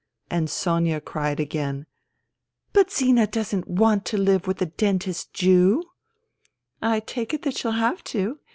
[0.31, 1.85] And Sonia cried again,"
[2.73, 5.83] But Zina doesn't want to live with the dentist Jew!""
[6.81, 8.39] I take it that she'll have to.